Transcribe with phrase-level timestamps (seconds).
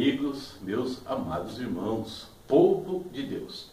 [0.00, 3.70] amigos, meus amados irmãos, povo de Deus.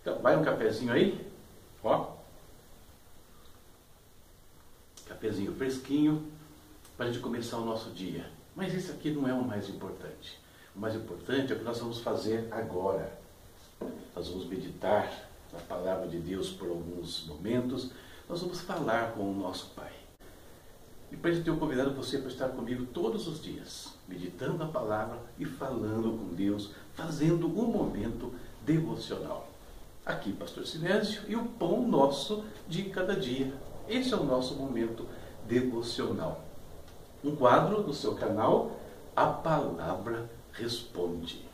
[0.00, 1.30] Então, vai um cafezinho aí?
[1.84, 2.14] Ó.
[5.06, 6.26] Cafezinho fresquinho
[6.96, 8.30] para a gente começar o nosso dia.
[8.56, 10.40] Mas isso aqui não é o mais importante.
[10.74, 13.12] O mais importante é o que nós vamos fazer agora.
[14.16, 17.90] Nós vamos meditar na palavra de Deus por alguns momentos.
[18.26, 19.97] Nós vamos falar com o nosso Pai.
[21.10, 25.44] E para isso convidado você para estar comigo todos os dias, meditando a palavra e
[25.44, 28.32] falando com Deus, fazendo um momento
[28.64, 29.48] devocional.
[30.04, 33.52] Aqui, Pastor Sinésio, e o pão nosso de cada dia.
[33.88, 35.06] Esse é o nosso momento
[35.46, 36.44] devocional.
[37.24, 38.78] Um quadro no seu canal,
[39.16, 41.47] A Palavra Responde.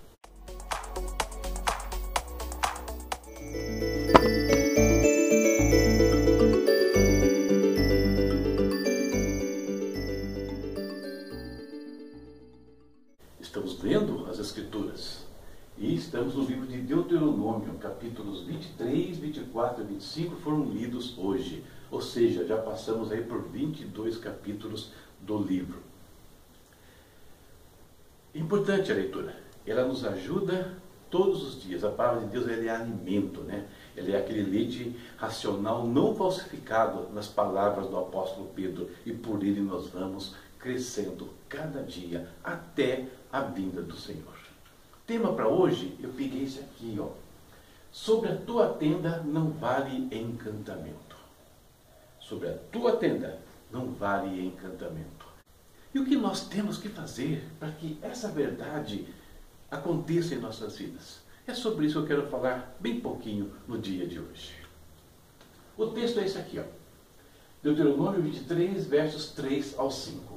[18.25, 21.63] Capítulos 23, 24 e 25 foram lidos hoje.
[21.91, 25.79] Ou seja, já passamos aí por 22 capítulos do livro.
[28.35, 29.37] Importante a leitura.
[29.67, 30.75] Ela nos ajuda
[31.11, 31.85] todos os dias.
[31.85, 33.67] A palavra de Deus é alimento, né?
[33.97, 38.89] Ele é aquele leite racional não falsificado nas palavras do apóstolo Pedro.
[39.05, 44.35] E por ele nós vamos crescendo cada dia até a vinda do Senhor.
[45.07, 47.24] Tema para hoje, eu peguei esse aqui, ó.
[47.95, 51.16] Sobre a tua tenda não vale encantamento.
[52.18, 53.38] Sobre a tua tenda
[53.70, 55.26] não vale encantamento.
[55.95, 59.06] E o que nós temos que fazer para que essa verdade
[59.70, 61.20] aconteça em nossas vidas?
[61.46, 64.56] É sobre isso que eu quero falar bem pouquinho no dia de hoje.
[65.76, 66.65] O texto é esse aqui, ó.
[67.62, 70.37] Deuteronômio 23, versos 3 ao 5.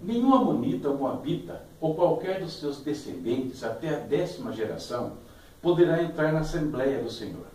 [0.00, 5.24] Nenhum amonita moabita, ou qualquer dos seus descendentes até a décima geração,
[5.64, 7.46] poderá entrar na Assembleia do Senhor,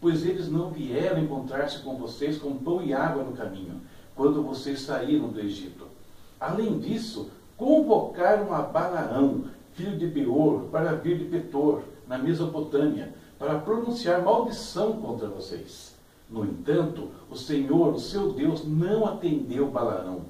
[0.00, 3.80] pois eles não vieram encontrar-se com vocês com pão e água no caminho,
[4.14, 5.88] quando vocês saíram do Egito.
[6.38, 13.58] Além disso, convocaram a Balaão, filho de Beor, para vir de Petor, na Mesopotâmia, para
[13.58, 15.96] pronunciar maldição contra vocês.
[16.30, 20.20] No entanto, o Senhor, o seu Deus, não atendeu Balaão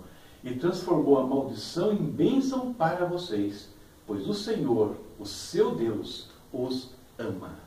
[0.43, 3.69] e transformou a maldição em bênção para vocês,
[4.07, 7.67] pois o Senhor, o seu Deus, os ama.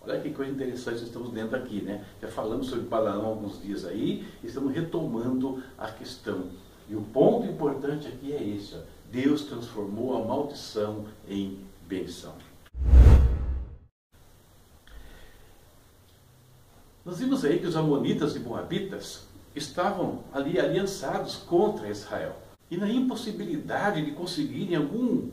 [0.00, 2.04] Olha que coisa interessante estamos dentro aqui, né?
[2.20, 6.50] Já falamos sobre Balaão alguns dias aí, estamos retomando a questão.
[6.88, 8.78] E o ponto importante aqui é esse: ó.
[9.10, 12.34] Deus transformou a maldição em bênção.
[17.04, 22.34] Nós vimos aí que os amonitas e moabitas estavam ali aliançados contra Israel.
[22.70, 25.28] E na impossibilidade de conseguirem algum,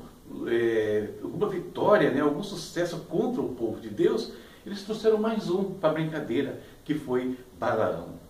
[0.47, 4.31] é, alguma vitória, né, algum sucesso contra o povo de Deus,
[4.65, 8.21] eles trouxeram mais um para a brincadeira, que foi Balaão.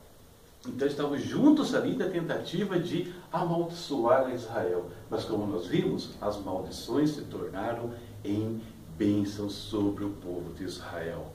[0.67, 4.89] Então estavam juntos ali na tentativa de amaldiçoar Israel.
[5.09, 7.91] Mas como nós vimos, as maldições se tornaram
[8.23, 8.61] em
[8.95, 11.33] bênçãos sobre o povo de Israel.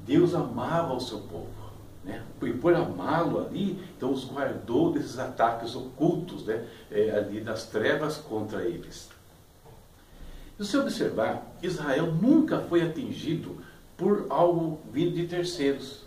[0.00, 1.66] Deus amava o seu povo.
[2.04, 2.22] Né?
[2.42, 6.64] E por amá-lo ali, então os guardou desses ataques ocultos né?
[6.90, 9.08] É, ali das trevas contra eles.
[10.56, 13.58] Se você observar, Israel nunca foi atingido
[13.94, 16.00] por algo vindo de terceiros.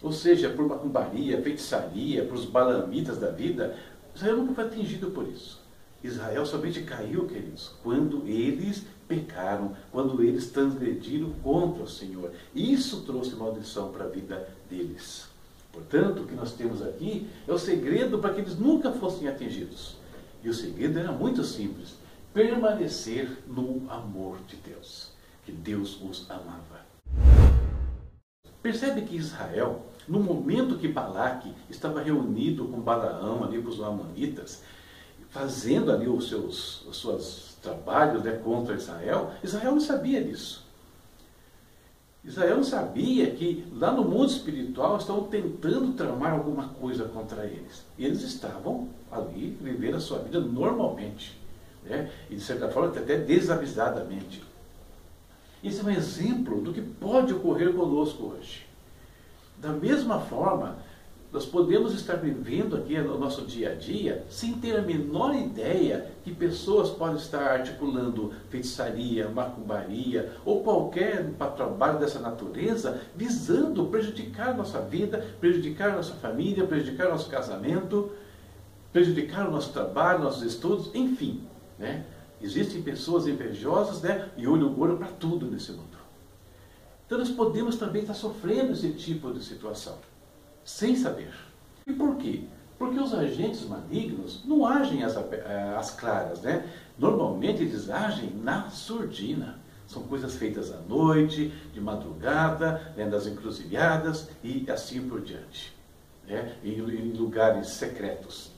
[0.00, 3.76] Ou seja, por macumbaria, feitiçaria, por os balamitas da vida,
[4.14, 5.60] Israel nunca foi atingido por isso.
[6.04, 12.30] Israel somente caiu, queridos, quando eles pecaram, quando eles transgrediram contra o Senhor.
[12.54, 15.26] Isso trouxe maldição para a vida deles.
[15.72, 19.96] Portanto, o que nós temos aqui é o segredo para que eles nunca fossem atingidos.
[20.44, 21.94] E o segredo era muito simples:
[22.36, 25.10] permanecer no amor de Deus,
[25.46, 26.84] que Deus os amava.
[28.62, 34.62] Percebe que Israel, no momento que Balaque estava reunido com Balaão ali com os amonitas,
[35.30, 40.62] fazendo ali os seus, os seus trabalhos né, contra Israel, Israel não sabia disso.
[42.22, 47.82] Israel não sabia que lá no mundo espiritual estavam tentando tramar alguma coisa contra eles.
[47.98, 51.45] Eles estavam ali vivendo a sua vida normalmente.
[51.88, 52.10] Né?
[52.28, 54.42] E de certa forma até desavisadamente.
[55.62, 58.66] Esse é um exemplo do que pode ocorrer conosco hoje.
[59.58, 60.76] Da mesma forma,
[61.32, 66.10] nós podemos estar vivendo aqui no nosso dia a dia sem ter a menor ideia
[66.24, 74.54] que pessoas podem estar articulando feitiçaria, macumbaria ou qualquer trabalho dessa natureza visando prejudicar a
[74.54, 78.10] nossa vida, prejudicar a nossa família, prejudicar o nosso casamento,
[78.92, 81.42] prejudicar o nosso trabalho, nossos estudos, enfim.
[81.78, 82.04] Né?
[82.40, 85.96] Existem pessoas invejosas né, e olho gordo para tudo nesse mundo.
[87.06, 89.96] Então nós podemos também estar sofrendo esse tipo de situação,
[90.64, 91.32] sem saber.
[91.86, 92.42] E por quê?
[92.78, 96.68] Porque os agentes malignos não agem às, às claras, né?
[96.98, 99.58] Normalmente eles agem na surdina.
[99.86, 105.74] São coisas feitas à noite, de madrugada, né, nas encruzilhadas e assim por diante.
[106.26, 108.50] Né, em, em lugares secretos.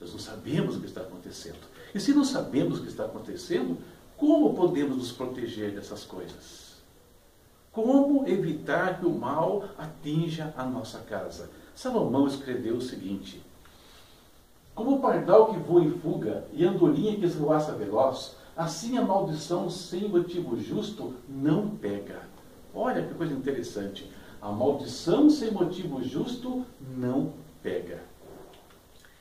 [0.00, 1.58] Nós não sabemos o que está acontecendo.
[1.94, 3.78] E se não sabemos o que está acontecendo,
[4.16, 6.76] como podemos nos proteger dessas coisas?
[7.72, 11.50] Como evitar que o mal atinja a nossa casa?
[11.74, 13.42] Salomão escreveu o seguinte:
[14.74, 19.02] Como o pardal que voa em fuga e a andorinha que esvoaça veloz, assim a
[19.02, 22.22] maldição sem motivo justo não pega.
[22.74, 24.10] Olha que coisa interessante.
[24.40, 26.64] A maldição sem motivo justo
[26.96, 28.02] não pega.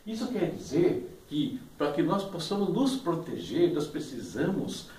[0.06, 4.90] Isso quer dizer que para que nós possamos nos proteger, nós precisamos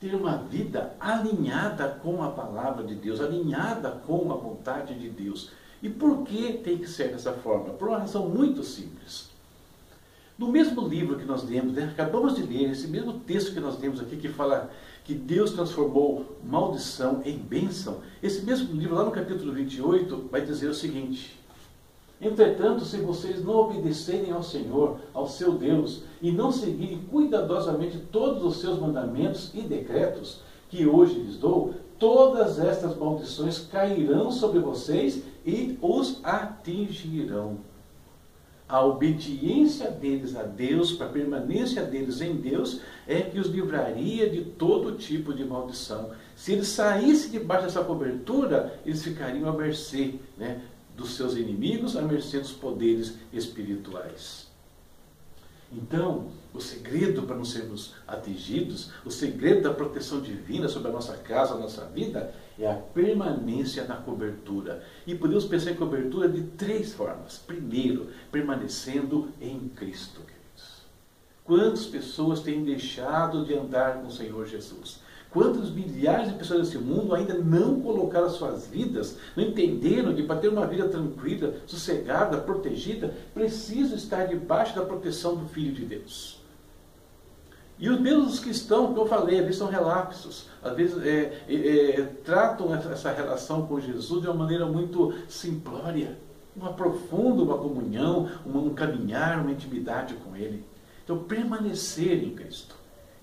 [0.00, 5.50] ter uma vida alinhada com a palavra de Deus, alinhada com a vontade de Deus.
[5.82, 7.74] E por que tem que ser dessa forma?
[7.74, 9.30] Por uma razão muito simples.
[10.38, 13.78] No mesmo livro que nós lemos, né, acabamos de ler, esse mesmo texto que nós
[13.78, 14.70] lemos aqui, que fala
[15.04, 20.68] que Deus transformou maldição em bênção, esse mesmo livro, lá no capítulo 28, vai dizer
[20.68, 21.38] o seguinte:
[22.22, 28.44] Entretanto, se vocês não obedecerem ao Senhor, ao seu Deus, e não seguirem cuidadosamente todos
[28.44, 35.24] os seus mandamentos e decretos que hoje lhes dou, todas estas maldições cairão sobre vocês
[35.44, 37.58] e os atingirão.
[38.68, 44.30] A obediência deles a Deus, para a permanência deles em Deus, é que os livraria
[44.30, 46.12] de todo tipo de maldição.
[46.34, 50.62] Se eles saíssem debaixo dessa cobertura, eles ficariam à mercê né,
[50.96, 54.52] dos seus inimigos à mercê dos poderes espirituais.
[55.72, 61.16] Então, o segredo para não sermos atingidos, o segredo da proteção divina sobre a nossa
[61.16, 64.84] casa, a nossa vida, é a permanência na cobertura.
[65.06, 67.38] E podemos pensar em cobertura de três formas.
[67.38, 70.82] Primeiro, permanecendo em Cristo, queridos.
[71.42, 75.00] Quantas pessoas têm deixado de andar com o Senhor Jesus?
[75.32, 80.38] Quantos milhares de pessoas nesse mundo ainda não colocaram suas vidas, não entenderam que para
[80.38, 86.38] ter uma vida tranquila, sossegada, protegida, preciso estar debaixo da proteção do Filho de Deus.
[87.78, 91.54] E os mesmos estão, que eu falei, às vezes são relapsos, às vezes é, é,
[91.54, 96.18] é, tratam essa relação com Jesus de uma maneira muito simplória,
[96.54, 100.62] uma profunda uma comunhão, um caminhar, uma intimidade com Ele.
[101.02, 102.81] Então, permanecer em Cristo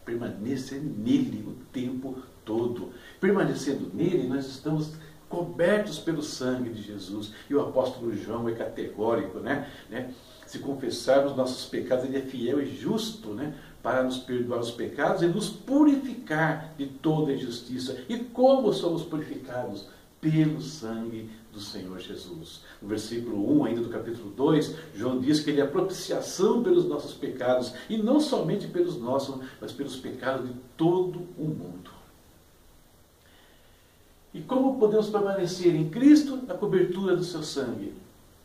[0.09, 2.89] permanecer nele o tempo todo.
[3.21, 4.93] Permanecendo nele, nós estamos
[5.29, 7.31] cobertos pelo sangue de Jesus.
[7.49, 9.69] E o apóstolo João é categórico, né?
[9.89, 10.11] né?
[10.47, 13.53] Se confessarmos nossos pecados, ele é fiel e justo, né?
[13.83, 18.03] Para nos perdoar os pecados e nos purificar de toda injustiça.
[18.09, 19.87] E como somos purificados?
[20.21, 22.63] Pelo sangue do Senhor Jesus.
[22.81, 26.85] No versículo 1, ainda do capítulo 2, João diz que ele é a propiciação pelos
[26.85, 31.89] nossos pecados, e não somente pelos nossos, mas pelos pecados de todo o mundo.
[34.33, 37.93] E como podemos permanecer em Cristo na cobertura do seu sangue?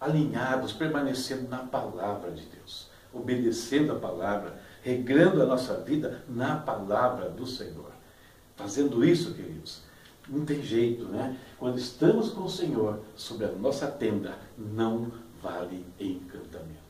[0.00, 7.28] Alinhados, permanecendo na palavra de Deus, obedecendo a palavra, regrando a nossa vida na palavra
[7.28, 7.90] do Senhor.
[8.56, 9.82] Fazendo isso, queridos,
[10.28, 11.36] não tem jeito, né?
[11.58, 15.10] Quando estamos com o Senhor sobre a nossa tenda, não
[15.42, 16.84] vale encantamento.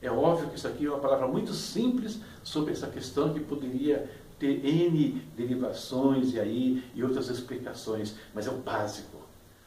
[0.00, 4.10] É óbvio que isso aqui é uma palavra muito simples sobre essa questão que poderia
[4.38, 9.18] ter N derivações e aí e outras explicações, mas é o básico.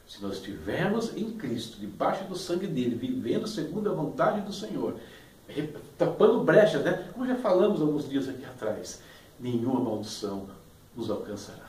[0.05, 4.95] Se nós estivermos em Cristo, debaixo do sangue dele, vivendo segundo a vontade do Senhor,
[5.97, 7.09] tapando brechas, né?
[7.13, 9.01] Como já falamos alguns dias aqui atrás,
[9.39, 10.47] nenhuma maldição
[10.95, 11.64] nos alcançará.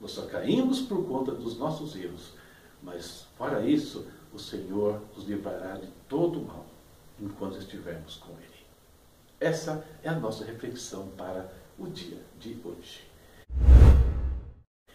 [0.00, 2.32] Nós só caímos por conta dos nossos erros.
[2.82, 6.66] Mas, fora isso, o Senhor nos livrará de todo o mal
[7.20, 8.66] enquanto estivermos com Ele.
[9.40, 13.06] Essa é a nossa reflexão para o dia de hoje.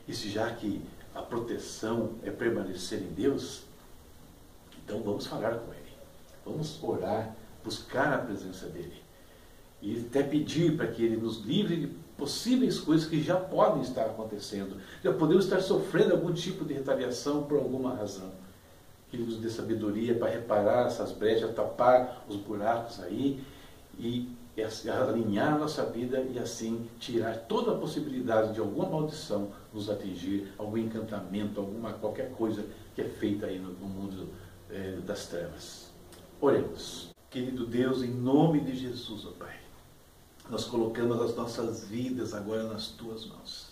[0.08, 0.82] E se já que
[1.14, 3.64] a proteção é permanecer em Deus,
[4.84, 5.94] então vamos falar com Ele.
[6.46, 9.02] Vamos orar, buscar a presença dEle.
[9.82, 11.88] E até pedir para que Ele nos livre de
[12.22, 14.78] possíveis coisas que já podem estar acontecendo.
[15.04, 18.30] Já podemos estar sofrendo algum tipo de retaliação por alguma razão.
[19.10, 23.44] Que Ele nos dê sabedoria para reparar essas brechas, tapar os buracos aí
[23.98, 24.30] e
[24.88, 30.54] alinhar a nossa vida e assim tirar toda a possibilidade de alguma maldição nos atingir,
[30.60, 32.64] algum encantamento, alguma qualquer coisa
[32.94, 34.30] que é feita aí no, mundo
[34.70, 35.92] é, das trevas.
[36.40, 37.10] Oremos.
[37.32, 39.61] Querido Deus, em nome de Jesus, ó Pai.
[40.50, 43.72] Nós colocamos as nossas vidas agora nas tuas mãos.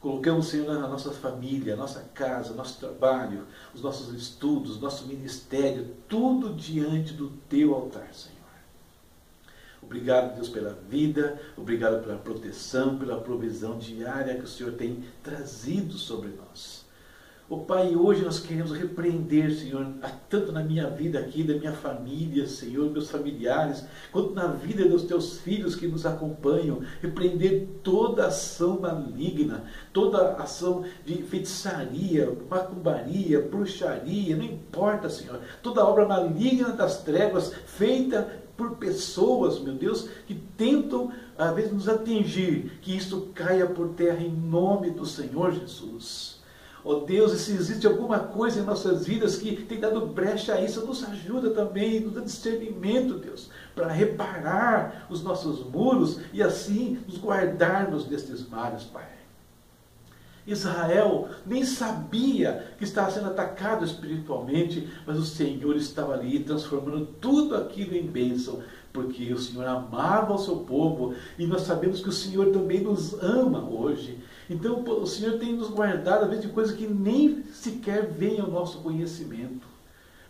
[0.00, 5.94] Colocamos, Senhor, a nossa família, a nossa casa, nosso trabalho, os nossos estudos, nosso ministério,
[6.08, 8.38] tudo diante do teu altar, Senhor.
[9.82, 15.94] Obrigado, Deus, pela vida, obrigado pela proteção, pela provisão diária que o Senhor tem trazido
[15.94, 16.84] sobre nós.
[17.50, 19.86] Oh, Pai, hoje nós queremos repreender, Senhor,
[20.28, 25.04] tanto na minha vida aqui, da minha família, Senhor, meus familiares, quanto na vida dos
[25.04, 29.64] teus filhos que nos acompanham, repreender toda ação maligna,
[29.94, 38.42] toda ação de feitiçaria, macumbaria, bruxaria, não importa, Senhor, toda obra maligna das trevas feita
[38.58, 44.20] por pessoas, meu Deus, que tentam, às vezes, nos atingir, que isso caia por terra
[44.22, 46.37] em nome do Senhor Jesus.
[46.88, 50.54] Ó oh Deus, e se existe alguma coisa em nossas vidas que tem dado brecha
[50.54, 56.42] a isso, nos ajuda também, nos dá discernimento, Deus, para reparar os nossos muros e
[56.42, 59.06] assim nos guardarmos destes males, Pai.
[60.46, 67.54] Israel nem sabia que estava sendo atacado espiritualmente, mas o Senhor estava ali transformando tudo
[67.54, 68.62] aquilo em bênção,
[68.94, 73.12] porque o Senhor amava o seu povo e nós sabemos que o Senhor também nos
[73.22, 74.18] ama hoje.
[74.48, 78.50] Então o Senhor tem nos guardado, às vezes, de coisas que nem sequer vêm ao
[78.50, 79.66] nosso conhecimento.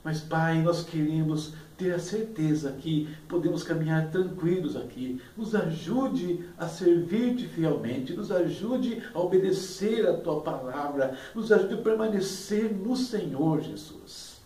[0.03, 5.21] Mas, Pai, nós queremos ter a certeza que podemos caminhar tranquilos aqui.
[5.37, 11.83] Nos ajude a servir-te fielmente, nos ajude a obedecer a tua palavra, nos ajude a
[11.83, 14.41] permanecer no Senhor Jesus.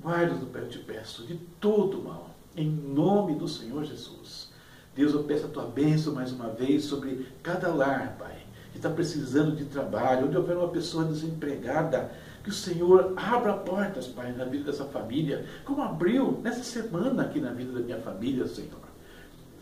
[0.00, 4.51] Guarda-nos, eu te peço, de todo mal, em nome do Senhor Jesus.
[4.94, 8.36] Deus, eu peço a tua bênção mais uma vez sobre cada lar, Pai,
[8.72, 12.10] que está precisando de trabalho, onde houver uma pessoa desempregada,
[12.44, 17.40] que o Senhor abra portas, Pai, na vida dessa família, como abriu nessa semana aqui
[17.40, 18.82] na vida da minha família, Senhor.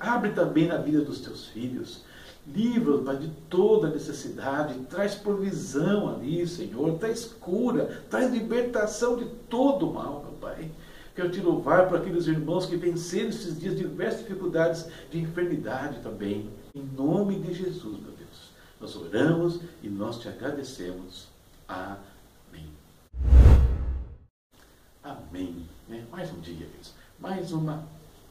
[0.01, 2.05] Abre também na vida dos teus filhos.
[2.47, 4.75] Livra-os, Pai, de toda necessidade.
[4.89, 6.99] Traz provisão ali, Senhor.
[6.99, 8.03] Traz cura.
[8.09, 10.71] Traz libertação de todo mal, meu Pai.
[11.21, 16.49] Quero te louvar por aqueles irmãos que venceram esses dias diversas dificuldades de enfermidade também.
[16.75, 18.53] Em nome de Jesus, meu Deus.
[18.81, 21.29] Nós oramos e nós te agradecemos.
[21.69, 22.71] Amém.
[25.05, 25.69] Amém.
[25.87, 26.07] Né?
[26.11, 26.95] Mais um dia, queridos.
[27.19, 27.87] Mais uma,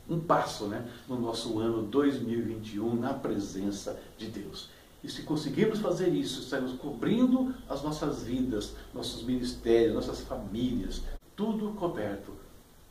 [0.09, 0.83] um passo né?
[1.07, 4.67] no nosso ano 2021 na presença de Deus.
[5.03, 11.03] E se conseguirmos fazer isso, estaremos cobrindo as nossas vidas, nossos ministérios, nossas famílias,
[11.35, 12.48] tudo coberto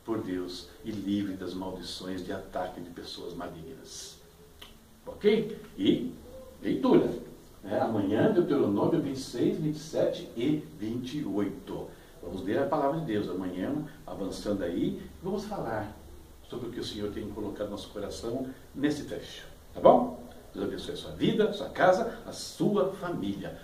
[0.08, 4.16] por Deus e livre das maldições de ataque de pessoas malignas.
[5.06, 5.60] Ok?
[5.76, 6.14] E
[6.62, 7.12] leitura.
[7.62, 7.78] Né?
[7.78, 11.86] Amanhã, Deuteronômio 26, 27 e 28.
[12.22, 15.94] Vamos ler a palavra de Deus amanhã, avançando aí, vamos falar
[16.48, 19.44] sobre o que o Senhor tem colocado no nosso coração nesse trecho.
[19.74, 20.26] Tá bom?
[20.54, 23.60] Deus abençoe a sua vida, a sua casa, a sua família.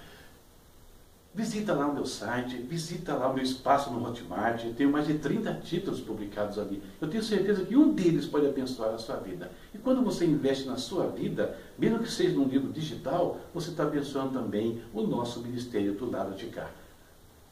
[1.35, 4.65] Visita lá o meu site, visita lá o meu espaço no Hotmart.
[4.65, 6.81] Eu tenho mais de 30 títulos publicados ali.
[7.01, 9.51] Eu tenho certeza que um deles pode abençoar a sua vida.
[9.75, 13.83] E quando você investe na sua vida, mesmo que seja num livro digital, você está
[13.83, 16.71] abençoando também o nosso ministério do lado de cá.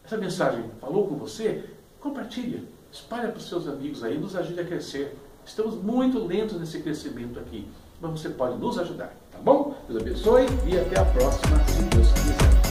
[0.04, 1.64] Essa mensagem falou com você?
[1.98, 2.62] Compartilha.
[2.92, 5.18] Espalha para os seus amigos aí, nos ajude a crescer.
[5.44, 7.66] Estamos muito lentos nesse crescimento aqui,
[8.00, 9.74] mas você pode nos ajudar, tá bom?
[9.88, 12.61] Deus abençoe e até a próxima, se Deus quiser.